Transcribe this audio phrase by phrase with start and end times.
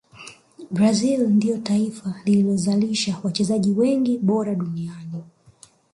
[0.71, 5.23] brazil ndio taifa lililozalisha wachezaji wengi bora duniani